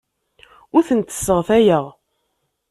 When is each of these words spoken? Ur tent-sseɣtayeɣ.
Ur 0.75 0.83
tent-sseɣtayeɣ. 0.87 1.85